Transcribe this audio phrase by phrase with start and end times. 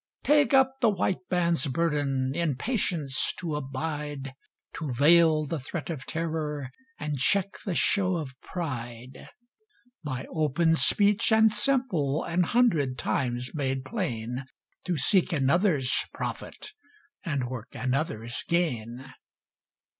[0.23, 4.33] Take up the White Man's burden In patience to abide,
[4.77, 9.29] To veil the threat of terror And check the show of pride;
[10.03, 14.45] By open speech and simple, An hundred times made plain,
[14.85, 16.71] To seek another's profit,
[17.23, 19.05] And work another's gain.